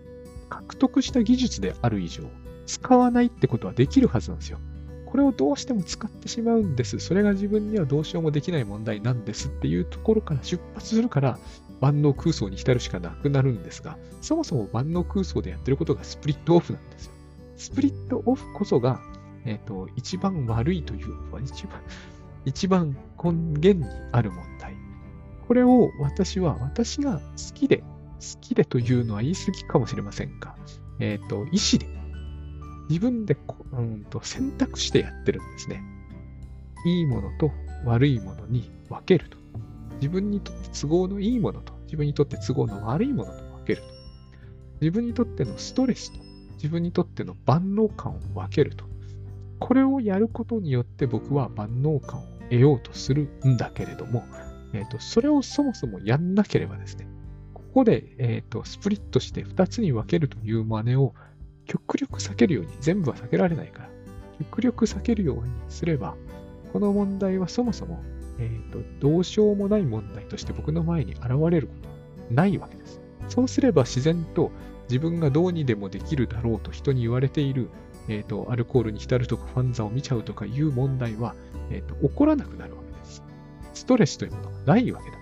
[0.48, 2.24] 獲得した技術である以上、
[2.66, 4.58] 使わないってことはできるはずなんですよ。
[5.06, 6.98] これをどうしても使ってしまうんです。
[6.98, 11.38] それが自分にはどうしようもできない問題なんですっていうところから出発するから、
[11.80, 17.12] 万能空想に浸るしかなくなるんですが、そもそも万能空想でやってることがスプリットオフなんですよ。
[17.56, 19.00] スプリットオフこそが、
[19.44, 21.80] えっ、ー、と、一番悪いという、一番、
[22.44, 24.55] 一番根源にある問題。
[25.46, 30.56] これを私は、私が好きで、好きでというのは言い過ぎかもしれませんが、
[30.98, 31.86] えっ、ー、と、意思で、
[32.88, 33.36] 自分で
[33.72, 35.82] うんと選択してやってるんですね。
[36.84, 37.50] いいものと
[37.84, 39.36] 悪いものに分けると。
[39.96, 43.88] 自分にとって都合のいいものと、自分にとって都合の悪いものと分けると。
[44.80, 46.18] 自分にとってのストレスと、
[46.54, 48.84] 自分にとっての万能感を分けると。
[49.58, 54.24] これをやることによって僕は万能感を得ようとするんだけれども、
[54.72, 57.06] えーと、それをそもそもやんなければですね、
[57.54, 61.14] ここで、えーと、スプリットして2つに分けるという真似を
[61.64, 63.90] 極力避けるように、全部は避けられないから、
[64.38, 66.16] 極力避けるようにすれば、
[66.72, 68.02] この問題はそもそも
[68.38, 71.94] えーと、どうしようもない問題として僕の前に現れることは
[72.30, 73.00] ないわけです。
[73.28, 74.50] そうすれば自然と
[74.88, 77.70] 自分がどうにでもできるだろうと人に言われている、
[78.08, 81.34] えーと、アルコールに浸るとかファンザを見ちゃうとかいう問題は、
[81.70, 82.75] えーと、起こらなくなる。
[83.76, 85.18] ストレスというものがないわけだ。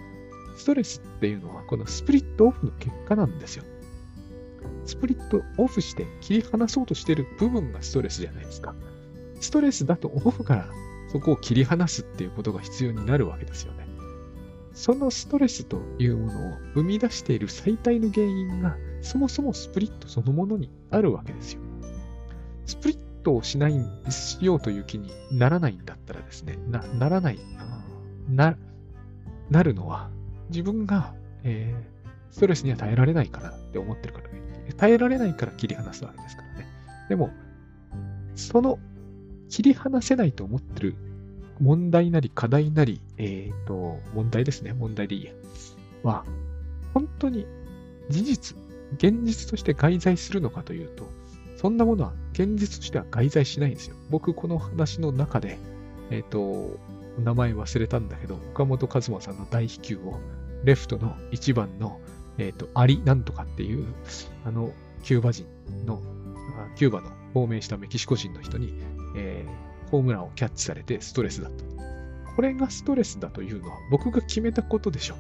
[0.57, 3.64] ストレスっていうのはこのスプリットオフの結果なんですよ。
[4.85, 8.75] スプリットオフして切り離そうとしている部分がストレスじゃないですか。
[9.40, 10.71] ストレスだとオフから
[11.09, 13.88] そこを切り離すっていうことが必要になるわけですよね。
[14.73, 21.61] そのストレスというものを生み出している最大の原因が、そもそもスプリットそのものにあるわけですよ。
[22.67, 23.75] スプリットをしない、
[24.11, 27.38] しようという気にならないんだったらですね、な、ならない、
[28.28, 28.56] な、
[29.50, 30.10] なるのは、
[30.50, 34.42] 自分が、えー、ストレスには耐えられないからって思ってるから、ね、
[34.76, 36.66] 耐えられないから切り離すわけですからね。
[37.08, 37.30] でも、
[38.34, 38.78] その
[39.48, 40.96] 切り離せないと思ってる
[41.60, 44.72] 問題なり課題なり、えっ、ー、と、問題ですね。
[44.72, 45.32] 問題でいいや。
[46.02, 46.24] は、
[46.92, 47.46] 本当に
[48.10, 48.56] 事実、
[48.96, 51.08] 現実として外在するのかというと、
[51.56, 53.96] そんなものは現実としては外在しないんですよ。
[54.10, 55.58] 僕、この話の中で、
[56.10, 56.78] えっ、ー、と、
[57.18, 60.20] 名前忘れたんだけど、岡本和真さんの大飛球を、
[60.64, 62.00] レフトの1番の、
[62.38, 63.87] えっ、ー、と、アリなんとかっていう、
[64.44, 64.72] あの、
[65.03, 65.46] キューバ人
[65.87, 66.03] の、
[66.77, 68.74] キューバの亡命したメキシコ人の人に、
[69.16, 71.64] えー、ホームランをキャッチされてストレスだと。
[72.35, 75.16] これがストレスだというのは僕が決めたことでしょ。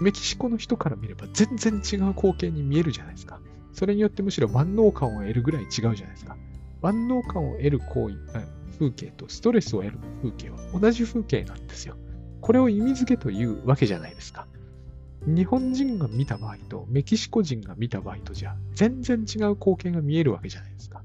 [0.00, 3.38] メキシコの人から見れば全然違う光景に見えるじゃないですか。
[3.72, 6.36] それによってむしろ万能感を得るぐらい違うじゃないですか。
[6.80, 8.16] 万能感を得る行為、
[8.80, 11.96] 風景とストレスを得る風景は同じ風景なんですよ。
[12.40, 14.46] これを意味付けというわけじゃないですか。
[15.26, 21.02] 日本人が見た場合とメキシコ人が見た場合とじゃ全然違う光景が見えるわけじゃないですか。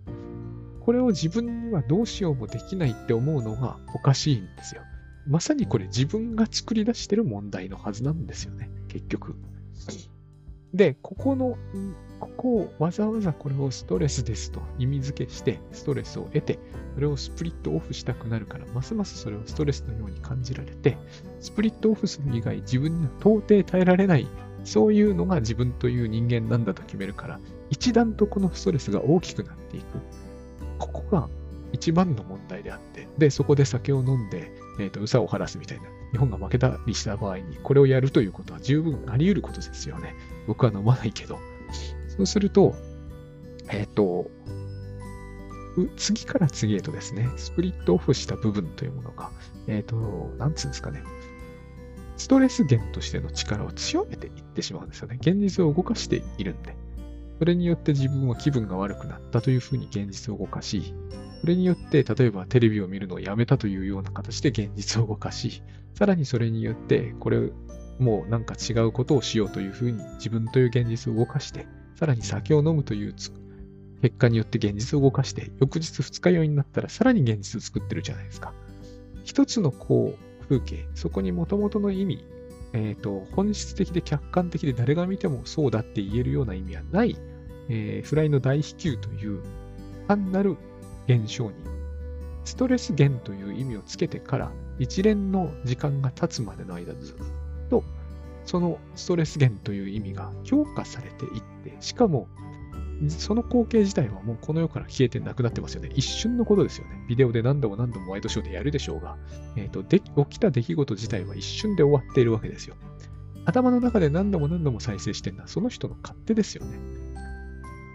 [0.80, 4.82] これを自分にはどうしようもできないって思うのがおかしいんですよ。
[5.28, 9.36] まさにこれ自分が作り出してる問題のはずなんですよね、結局。
[10.74, 11.58] で、ここの、
[12.20, 16.60] ここをわざわざこれをストレスですと意味付けして、ストレスを得て、
[16.96, 20.98] それをスプリットオフしたくなるから、ますますそれをストレスのように感じられて、
[21.40, 24.28] スプリットオフする以外自分には到底耐えられない、
[24.64, 29.86] そういうのが自分という人間なんだと決めるから、一段とこのストレスが大きくなっていく。
[30.80, 31.30] ここが
[31.72, 40.16] 一番の問題であって、で、そこで酒を飲んで、えっ、ー、と、うさを晴らすみたいな、日本が負けたりした場合に、これをやるということは十分あり得ることですよね。
[40.48, 41.38] 僕は飲まないけど。
[42.18, 42.76] そうすると、
[43.70, 44.30] えっ、ー、と、
[45.98, 49.32] 次から次へとですね、スプリットオフした部分というものが、
[49.68, 49.96] えっ、ー、と、
[50.38, 51.04] なんつうんですかね、
[52.18, 55.18] ストレス源としての力を強めていってしまうんですよね。
[55.20, 56.76] 現実を動かしているんで。
[57.40, 60.94] それによって自分は気分が悪くなったというふうに現実を動かし、
[61.42, 65.62] それによって、例えばテレビを見るのをやめたというような形で現実を動かし、
[65.94, 67.52] さらにそれによって、これ、
[68.00, 78.54] もうなんか違うことをしようというふうに自分という現実を動かして、さらに酒を飲むという結果によって現実を動かして、翌日二日酔いになったらさらに現実を作ってるじゃないですか。
[79.24, 82.26] 一つのこう、風景、そこに元々の意味、
[82.74, 87.18] え、ー、と、本質的で客観的で誰が見てもそうだって言えるような意味はない、
[87.70, 89.42] えー、フライの大飛球という
[90.08, 90.58] 単なる
[91.08, 91.56] 現象に、
[92.44, 97.16] ストレス源という意味をつけてから一連の時間が経つまでの間ずっ
[97.70, 97.84] と
[98.46, 102.28] そのストレス源という意味が強化されていって、しかも
[103.10, 105.90] その光景自体はもうこの世から消えてなくなってますよね。
[105.96, 107.04] 一瞬のことですよね。
[107.08, 109.18] ビデオで何度も何度もワイドショーでやるでしょうが、
[109.58, 112.76] えっ、ー、とで、起きた出来事自体は一瞬で終わっているわけですよ。
[113.46, 116.80] 頭の中で何度も何度も再生してるのはその人の勝手ですよね。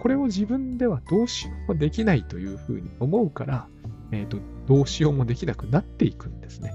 [0.01, 3.69] これを自分ではどうしようもできないというふうに思うから、
[4.13, 6.73] えっ、ー、と、どうしようもできなくなっていくんですね。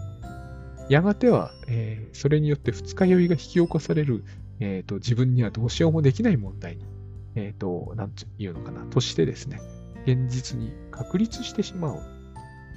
[0.90, 4.24] やがては、えー、それによって二日酔いが引き起こされる、
[4.60, 6.86] えっ、ー、と、自分にはどうしようもできない問題に
[7.36, 9.62] えっ、ー、と、なんていうのかな、としてですね、
[10.06, 12.00] 現実に確立してしまう。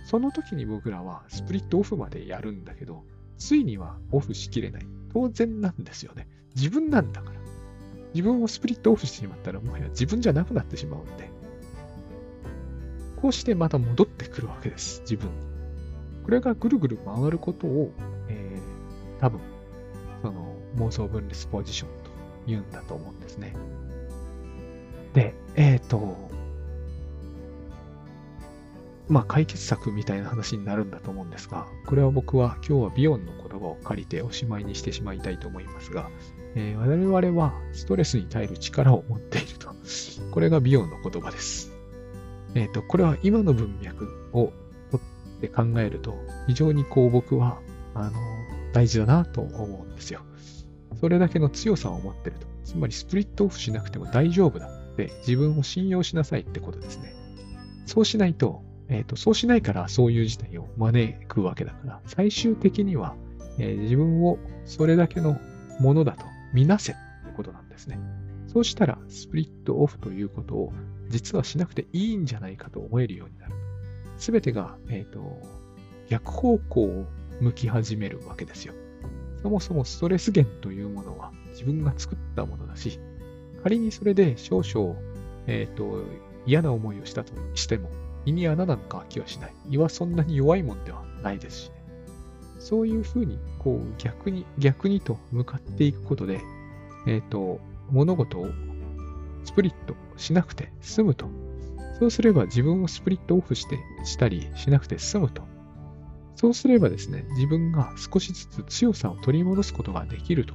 [0.05, 3.05] その時に僕らはスプリットオフまでやるんだけど、
[3.39, 4.87] ついにはオフしきれない。
[5.13, 6.29] 当然なんですよね。
[6.57, 7.41] 自分なんだから。
[8.15, 11.31] 自分をスプリットオフしてしまったら、もはや自分じゃなくなってしまうんで。
[13.17, 15.03] こうしてまた戻ってくるわけです。
[15.03, 15.48] 自分に。
[16.29, 17.91] これがぐるぐる回ることを、
[18.29, 19.41] えー、多分、
[20.21, 22.11] その妄想分裂ポジションと
[22.47, 23.55] 言うんだと思うんですね。
[25.15, 26.19] で、えっ、ー、と、
[29.09, 36.11] まあ解決策みたいな話になるんだと思うんですが、これは僕は今日はビヨンの言葉を借りておしまいにしてしまいたいと思いますが、
[36.57, 39.71] えー、我々はストレスに耐える力を持っていると。
[40.31, 41.73] これがビヨンの言葉です。
[42.55, 44.53] えっ、ー、と、これは今の文脈を
[45.39, 46.15] って考えると、
[46.47, 47.59] 非常にこう僕は、
[47.95, 48.13] あの、
[48.73, 50.21] 大事だなと思うんですよ。
[51.01, 52.47] それだけの強さを持ってると。
[52.65, 54.69] つまりスプリットオフしなくても大丈夫だ。
[54.97, 57.15] で自分を信用しなさいってことですね。
[57.87, 63.15] そうしないと、えっ、ー、と、そうしないからそういう事態を招くわけだから、最終的には、
[63.59, 65.39] えー、自分をそれだけの
[65.81, 67.01] ものだと見なせって
[67.37, 67.99] ことなんですね。
[68.49, 70.73] そうしたら、スプリットオフということを
[71.09, 73.55] 実はしなくていいんじゃないかと思えるようになる。
[74.19, 75.41] すべてが、え、ー、と、
[76.09, 77.07] 逆方向を
[77.41, 78.75] 向き始めるわけですよ。
[79.43, 82.99] そもそもストレス源というものは自分が作ったものだし、
[83.63, 84.97] 仮にそれで少々、
[85.47, 86.03] え、ー、と、
[86.47, 87.91] 嫌な思いをしたとしても、
[88.25, 89.55] 胃に穴なんか気はしない。
[89.71, 91.75] 胃はそんなに弱いもんではないですしね。
[92.59, 96.41] そういうふうに、こう、逆に、逆にと向かっていくことで、
[97.07, 98.49] え、ー、と、物事を
[99.45, 101.29] スプリットしなくて済むと。
[101.99, 105.43] そうすれば自分をスプリットオフして、したりしなくて済むと。
[106.37, 110.55] そうすればですね、自分が少しずつ強さを取り戻すことができると。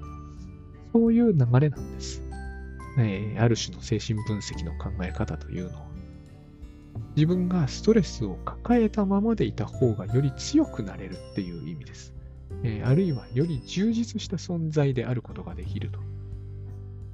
[0.93, 2.23] そういう流れなんです。
[2.97, 5.88] えー、ある種の精神分析の考え方というのは、
[7.15, 12.13] 自分がストレスを抱えたままでいた方がより強くなれるっていう意味です。
[12.63, 15.99] えー、あるいはより充実した存在であることができると。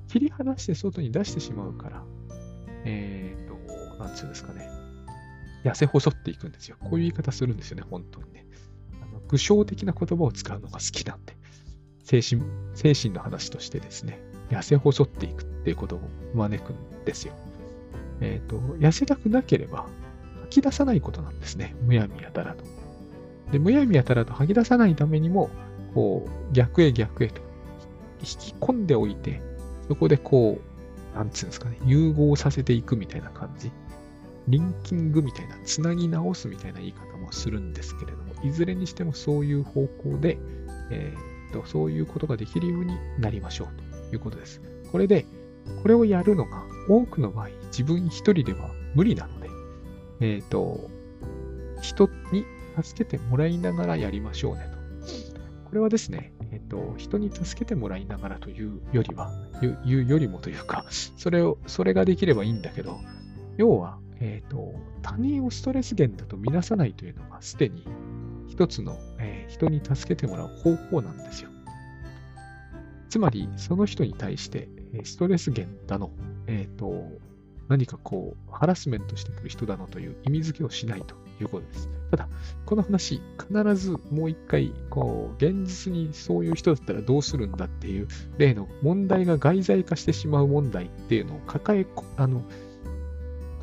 [0.10, 2.03] 切り離して外に出してしまうから、
[2.86, 3.49] え、ー、
[4.00, 4.70] なんつうんですかね。
[5.64, 6.78] 痩せ細っていくんですよ。
[6.80, 8.47] こういう言い方するんですよね、本当にね。
[9.02, 11.38] あの具象的な言葉を使うのが好きなんで。
[12.04, 12.41] 精神、
[12.74, 14.20] 精神の話としてですね。
[14.50, 16.02] 痩せ細っていくっていうことを
[16.34, 17.34] 招くんですよ。
[18.22, 19.86] えっ、ー、と、痩せたくなければ
[20.41, 21.76] 吐き出さないことなんですね。
[21.84, 22.64] むやみやたらと。
[23.52, 25.50] で、むやみやたらと吐き出さないためにも、
[25.93, 27.41] こう、逆へ逆へと
[28.22, 29.41] 引、き込んでおいて、
[29.88, 30.60] そこでこ
[31.14, 33.72] う、なんつうんですかね、融合させていくみたいな感じ。
[34.50, 40.38] リンキングみたいな、つなぎ直すみたいな言い方もするんですけれども、いずれにしてもそういう方向で、
[40.89, 43.68] えー、とそういうことができるようになりましょう
[44.10, 44.62] ということです。
[44.91, 45.26] これで、
[45.82, 49.50] これをやるのが多くの場合、自分一人では無理なので、
[50.20, 50.89] えっ、と、
[51.82, 52.45] 人に
[52.82, 54.80] 助けてもらいながらやりましょうねと。
[55.70, 59.32] これはですね、えっ、と、人に助けてもらいながらというよりは、
[59.86, 63.00] いうよりもというか、それを、それができればいいんだけど、
[63.58, 67.86] 要は、えっ、ー、と、他人をストレス源だと見なさないというのが、すでに
[68.47, 71.49] 一つの、えー、人に助けてもらう方法なんですよ。
[73.09, 74.70] つまり、その人に対して、
[75.03, 76.11] ストレス源だの、
[76.47, 77.07] えっ、ー、と、
[77.67, 81.89] 何かこう、ハラスメントしてくる人だのという意味付けをしないということです。
[82.11, 82.30] ただ、
[82.65, 88.07] この話、必ずもう一回、こう、現実にそういう人だったらどうするんだっていう
[88.38, 91.86] 例の問題が外在化してしまう問題っていうのを抱え、
[92.17, 92.43] あの、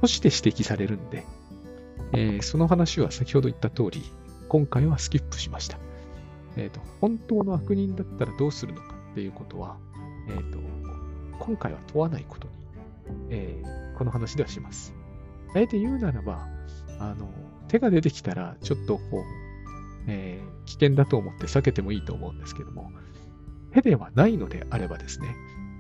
[0.01, 1.25] として指摘されるんで、
[2.13, 4.03] えー、その話は先ほど言った通り、
[4.49, 5.79] 今回はスキップしました。
[6.57, 9.77] えっ、ー、と、本当の悪人だったらどうするのかっていうことは、
[10.29, 10.59] えっ、ー、と、
[11.39, 12.55] 今回は問わないことに、
[13.31, 14.95] えー、この話ではします。
[15.55, 16.47] あえて言うならば、
[16.99, 17.29] あの、
[17.69, 19.23] 手が出てきたら、ちょっとこう、
[20.07, 22.91] えー、危険だと思って避けてもいいと思うんですけども、
[23.73, 25.35] 手ではないのであればですね、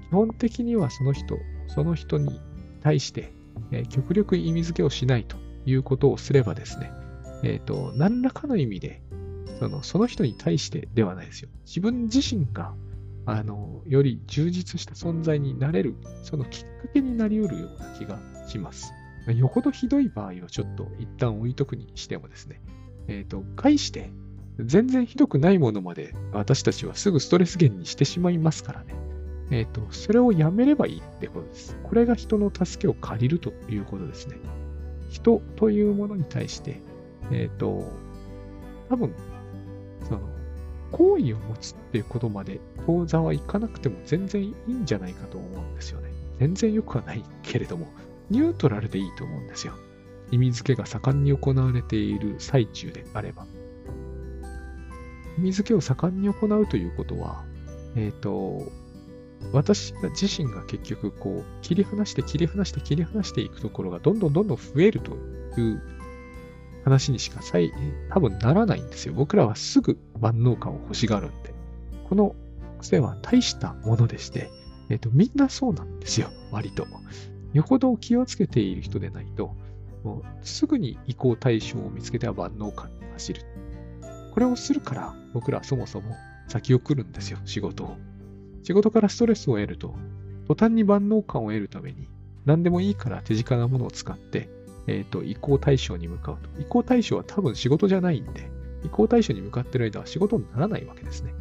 [0.09, 1.39] 基本的にはその人、
[1.69, 2.41] その人に
[2.83, 3.33] 対して、
[3.73, 6.93] えー、極力意味付けをしないということをすればですね、
[7.43, 9.03] えっ、ー、と、何らかの意味で、
[9.59, 11.49] その、その人に対してではないですよ。
[11.65, 12.75] 自分自身が、
[13.25, 18.93] あの、より充実した存在になれる、そのきっかけになり得るような気がします。
[19.35, 22.61] よほどひどい場合はちょっと一旦置いとくにしてもですね、
[23.09, 24.11] えっ、ー、と、返して、
[24.59, 28.95] 全然ひどくないものまで私たちはすぐストレス源にしてしまいますからね。
[29.51, 31.77] えっ、ー、と、それをやめればいいってことです。
[31.83, 34.37] これが人の助けを借りるということですね。
[35.11, 36.81] 人というものに対して、
[37.31, 37.91] えっ、ー、と、
[38.89, 39.13] 多分、
[40.05, 40.21] その、
[40.93, 46.11] 好意を持つっていうことまで当座はいかなくても全然いいんじゃないかと思うんですよね。
[46.39, 47.87] 全然良くはないけれども、
[48.31, 49.75] ニュートラルでいいと思うんですよ。
[50.31, 53.47] 意味付けが盛んに行われている最中であれば。
[55.39, 57.45] 意味付けを盛んに行うということは、
[57.95, 58.71] えっ、ー、と、
[59.53, 65.13] 私自身が結局こう切り離して切り離して切り離していくところがどんどんどんどん増えると
[65.61, 65.83] いう
[66.85, 67.59] 話にしかさ
[68.11, 69.15] 多分ならないんですよ。
[69.15, 71.55] 僕らはすぐ万能感を欲しがるんで。
[72.09, 72.37] この
[72.79, 74.51] 癖は大したものでして、
[74.89, 76.31] えっ、と、みんなそうなんですよ。
[76.53, 76.87] 割と。
[77.53, 79.57] よほど気をつけている人でないと、
[80.05, 83.43] もうすぐに移行対象を見つけては万能感に走る。
[84.33, 86.15] これをするから僕らはそもそも
[86.47, 87.97] 先を来るんですよ、仕事を。
[88.67, 89.95] 仕事からストレスを得ると、
[90.49, 92.09] 途端に万能感を得るために、
[92.47, 94.49] 何でもいいから手近なものを使って、
[94.89, 96.61] えっ、ー、と、移行対象に向かうと。
[96.61, 98.51] 移行対象は多分仕事じゃないんで、
[98.83, 101.33] 移行対象に向かってる間は仕事にならないわけですね。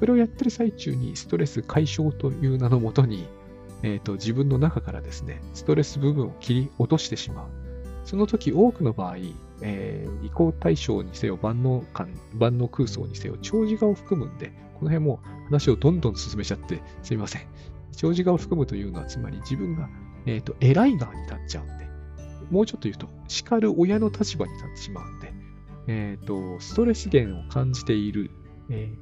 [0.00, 3.28] それをやってる最中にストレス解消という名のもとに、
[3.84, 7.46] えっ、ー、と、自分の中からですね、ストレス部分を切り落としてしまう。
[8.04, 9.18] その時多くの場合、
[9.62, 17.42] えー、移行対象にせよ、万能感、万能空想にせよ、長寿画を含むんで、この辺も話をどんどん進めちゃってすみません。
[17.96, 19.88] 長寿画を含むというのは、つまり自分が、
[20.26, 21.88] えっ、ー、と、偉い側に立っちゃうんで、
[22.50, 25.32] もうちょっと言うと、叱る親の立場に立ってしまうんで、
[25.88, 28.30] えっ、ー、と、ストレス源を感じている、
[28.70, 28.94] え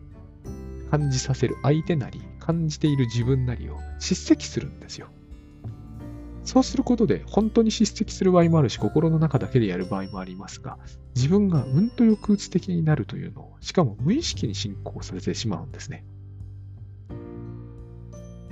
[0.44, 5.08] ー、感じさせる相手なり、感じている自分なりを叱責するんですよ。
[6.46, 10.78] そうすることで、本当に叱責する場合もあるし、心の中だけでやる場合もありますが、
[11.16, 16.04] 自分がうんと抑うつ的になるというのを、しかも無意識に進行されてしまうんですね。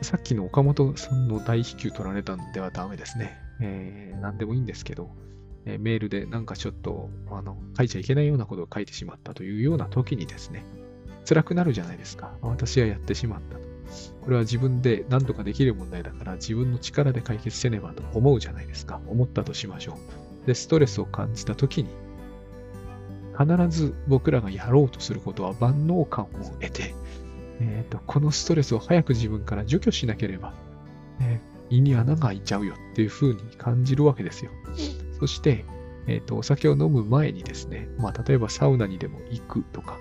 [0.03, 3.39] さっきの岡本さんの大飛球取られたんではダメですね。
[3.61, 5.11] えー、何でもいいんですけど、
[5.65, 10.65] えー、メールでなんかちょっとあの書いちゃいけないようなことを書いてしまったというような時にですね、
[11.29, 12.37] 辛くなるじゃないですか。
[12.43, 13.74] 私はやってしまったと。
[14.23, 19.01] これは自分で何とかできる問題だから自分の力で解決せねばと思うじゃないですか。
[19.07, 19.99] 思ったとしましょ
[20.45, 20.47] う。
[20.47, 21.91] で、ストレスを感じた時に、
[23.39, 26.29] 必ず僕らがやろうとすることは万能感を
[26.61, 26.95] 得て、
[27.61, 30.55] えーと、このストレスを早く自分から除去しなければ、
[31.21, 34.51] えー胃に穴が開いちゃうよっていう風に感じるわけですよ。
[35.19, 35.65] そして、
[36.07, 39.99] えっ、ー、と、お酒を飲む前にですね、まあ、例えばサウナにでも行くとか、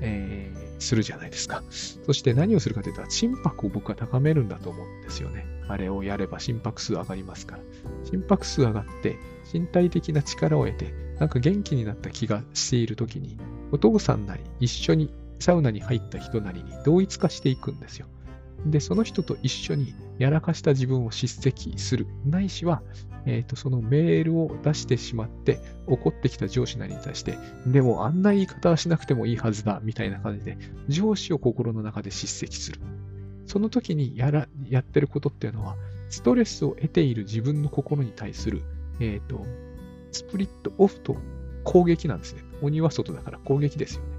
[0.00, 1.62] えー、するじゃないですか。
[1.70, 5.46] そして何をするかというと、心拍を僕は高めるんだと思うんですよね。
[5.68, 7.62] あれをやれば心拍数上がりますから。
[8.04, 9.16] 心拍数上がって、
[9.52, 13.36] 身体的な力を得て、なんか元気になった気がしている時に、
[13.72, 18.06] お父さんなり、一緒にサウナに入った人なりに同一化していくんですよ。
[18.70, 22.06] で、その人と一緒にやらかした自分を叱責する。
[22.24, 22.82] ないしは、
[23.26, 30.58] えっ、と、そのメールを出してしまって、怒ってきた上司なりに対して、でもあんな言い方はしなくてもいいはずだ、みたいな感じで、
[30.88, 32.80] 上司を心の中で叱責する。
[33.46, 35.76] その時にやら、やってることっていうのは、
[36.08, 38.62] ストレスを得ている自分の心に対する、
[39.00, 39.44] えっ、と、
[40.12, 41.16] スプリットオフと
[41.64, 42.42] 攻撃なんですね。
[42.62, 44.15] 鬼は外だから攻撃ですよね。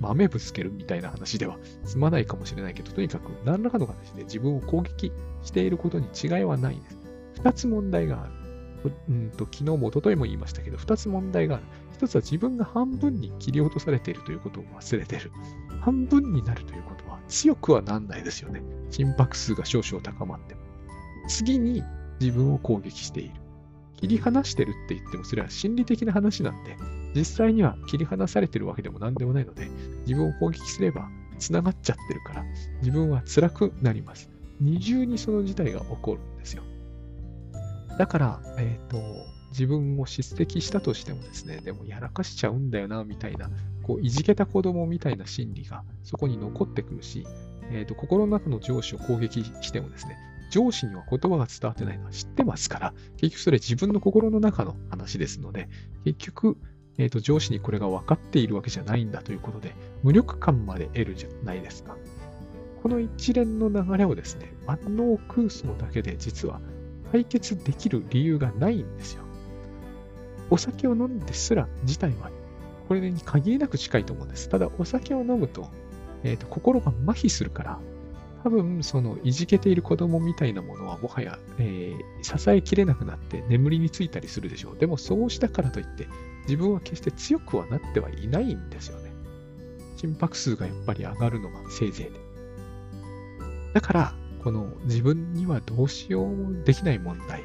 [0.00, 6.98] 豆ぶつけるみたいな話では済まないかもしれないけど、とにかく何らかの形で自分を攻撃していることに違いはないんです。
[7.36, 8.32] 二つ問題がある。
[9.10, 11.64] うんと昨日も一昨日も言いましたけど、二つ問題がある。
[11.92, 15.30] 一つは自分が半分に切り落とされているということを忘れている。
[15.80, 18.62] 半分になるということは強くはなんないですよね。
[18.90, 20.60] 心拍数が少々高まっても。
[21.28, 21.82] 次に
[22.20, 23.34] 自分を攻撃している。
[23.96, 26.76] 切り離してるって言ってもそれは心理的な話なんで、
[27.14, 29.68] 実際には切り離されてるわけでも何でもないので、
[30.06, 31.08] 自分を攻撃すれば
[31.38, 32.44] 繋がっちゃってるから、
[32.80, 34.30] 自分は辛くなります。
[34.60, 36.62] 二重にその事態が起こるんですよ。
[37.98, 38.98] だから、えっ、ー、と、
[39.50, 43.50] 自分を叱責したとしてもですね、でもやらかしちゃうんだよな、みたいな、
[43.82, 47.26] こう、いじけた子供みたいな心理がそこに残ってくるし、
[47.72, 50.16] えっ、ー、と、心の中の上司を攻撃してもですね、
[50.50, 55.68] 上司には言葉が伝わってないのは知ってますから、結局それ自分の心の中の話ですので、
[56.04, 56.58] 結局、
[57.00, 61.96] え、ー、と、上司にこれが分かっているわけじゃないんだということで、無力感まで得るじゃないですか。
[62.82, 66.60] この一連の流れをですね、万能空想だけで実は
[67.10, 69.22] 解決できる理由がないんですよ。
[70.50, 72.30] お酒を飲んですら自体は
[72.88, 74.48] これに限りなく近いと思うんです。
[74.48, 75.68] ただお酒を飲むと、
[76.22, 77.78] えーと、心が麻痺するから、
[78.42, 84.78] 多分そのいじけている子供みたいなものはもはや、えー、支えきれなくなって眠りについたりするでしょう。
[84.78, 86.08] でもそうしたからといって
[86.44, 89.12] 自分は決して強くはなってはいないんですよね。
[89.96, 92.20] 心拍数がやっぱり上がるのがせいぜいで。
[93.74, 97.42] だから、この自分にはどうしようもできない問題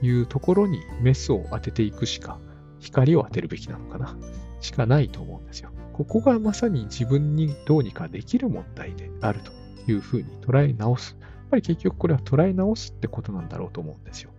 [0.00, 2.38] というところにメスを当てていくしか、
[2.78, 4.14] 光を当てるべきなのかな、
[4.60, 5.70] しかないと思うんですよ。
[5.94, 9.55] ここがまさに自分にどうにかできる問題であると
[9.92, 11.16] いうふうに捉え直す。
[11.20, 14.30] やっぱり結局これは捉え直すってことなんだろうと思うんですよ。